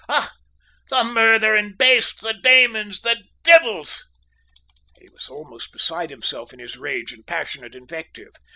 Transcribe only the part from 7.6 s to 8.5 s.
invective.